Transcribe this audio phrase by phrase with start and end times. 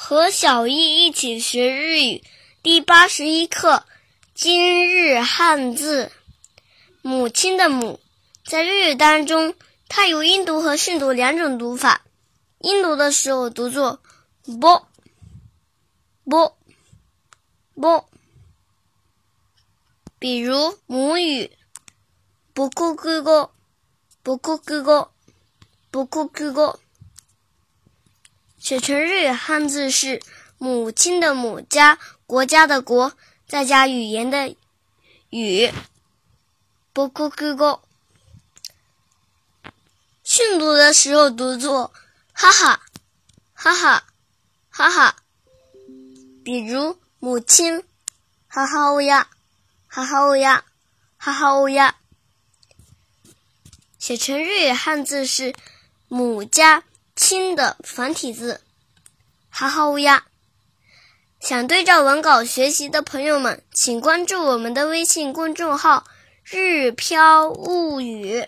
[0.00, 2.22] 和小易一起学日语
[2.62, 3.84] 第八十一课
[4.34, 6.12] 今日汉字。
[7.02, 8.00] 母亲的母，
[8.44, 9.54] 在日语当中，
[9.88, 12.04] 它有音读和训读两种读法。
[12.58, 14.00] 音读的时候读作
[14.44, 14.86] ぼ
[16.24, 16.56] ぼ
[17.74, 18.04] ぼ，
[20.18, 21.52] 比如母语
[22.54, 23.50] 母国語
[24.24, 25.08] 母国語
[25.92, 26.78] 母国語。
[28.71, 30.21] 写成日语汉字是
[30.57, 33.11] “母亲”的“母”加国家的“国”，
[33.45, 34.55] 再加语言的
[35.29, 35.69] “语”。
[36.93, 37.83] 不哭哭过。
[40.23, 41.91] 训读的时候读作
[42.31, 42.81] “哈哈
[43.53, 44.05] 哈哈
[44.69, 45.17] 哈哈”，
[46.41, 47.83] 比如母亲
[48.47, 49.27] “哈哈乌鸦
[49.87, 50.63] 哈哈乌鸦
[51.17, 51.97] 哈哈乌鸦”。
[53.99, 55.53] 写成日语汉字是
[56.07, 56.85] “母”家。
[57.15, 58.61] 亲的繁体字，
[59.49, 60.25] 哈哈乌鸦。
[61.39, 66.05] 想对照文稿学习的朋友们，请关注我们的微信公众号
[66.45, 68.47] “日飘物语”。